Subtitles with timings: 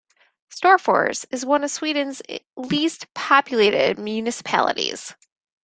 [0.49, 2.23] Storfors is one of Sweden's
[2.57, 5.15] least populated municipalities.